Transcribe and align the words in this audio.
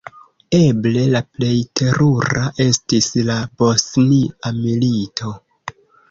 Eble 0.59 1.01
la 1.15 1.19
plej 1.33 1.49
terura 1.79 2.45
estis 2.63 3.09
la 3.27 3.35
Bosnia 3.59 4.53
Milito. 4.63 5.35